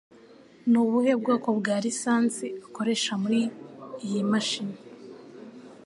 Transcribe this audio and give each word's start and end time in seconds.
Ni 0.69 0.77
ubuhe 0.83 1.13
bwoko 1.21 1.49
bwa 1.59 1.77
lisansi 1.85 2.47
ukoresha 2.67 3.13
muri 3.23 3.41
iyi 4.05 4.21
mashini? 4.31 4.77